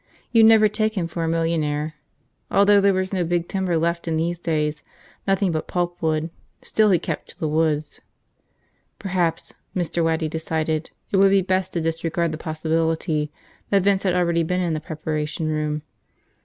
You'd 0.31 0.47
never 0.47 0.67
take 0.67 0.97
him 0.97 1.07
for 1.07 1.23
a 1.23 1.27
millionaire. 1.27 1.93
Although 2.49 2.81
there 2.81 2.91
was 2.91 3.13
no 3.13 3.23
big 3.23 3.47
timber 3.47 3.77
left 3.77 4.07
in 4.07 4.17
these 4.17 4.39
days, 4.39 4.81
nothing 5.27 5.51
but 5.51 5.67
pulpwood, 5.67 6.31
still 6.63 6.89
he 6.89 6.97
kept 6.97 7.29
to 7.29 7.39
the 7.39 7.47
woods. 7.47 8.01
Perhaps, 8.97 9.53
Mr. 9.75 10.03
Waddy 10.03 10.27
decided, 10.27 10.89
it 11.11 11.17
would 11.17 11.29
be 11.29 11.43
best 11.43 11.73
to 11.73 11.81
disregard 11.81 12.31
the 12.31 12.39
possibility 12.39 13.31
that 13.69 13.83
Vince 13.83 14.01
had 14.01 14.15
already 14.15 14.41
been 14.41 14.59
in 14.59 14.73
the 14.73 14.79
preparation 14.79 15.49
room. 15.49 15.83